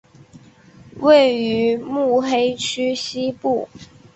[0.99, 3.69] 位于目黑区西部。